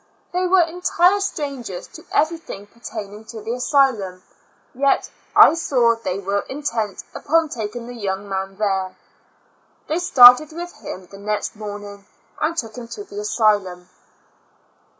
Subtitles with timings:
[0.33, 4.23] They were entire strangers to everything pertaining to the asylum,
[4.73, 8.97] yet I saw they were intent upon taking the young man there.
[9.87, 12.07] They started with him the next morning,
[12.39, 13.89] and took him to the asylum.